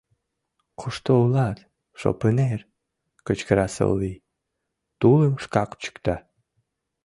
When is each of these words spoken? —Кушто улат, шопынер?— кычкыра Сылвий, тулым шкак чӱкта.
—Кушто 0.79 1.11
улат, 1.23 1.57
шопынер?— 1.99 2.59
кычкыра 3.25 3.67
Сылвий, 3.75 4.21
тулым 4.99 5.33
шкак 5.43 5.69
чӱкта. 5.81 6.15